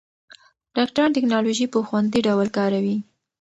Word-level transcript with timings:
ډاکټران 0.75 1.09
ټېکنالوژي 1.15 1.65
په 1.73 1.79
خوندي 1.87 2.19
ډول 2.27 2.47
کاروي. 2.57 2.97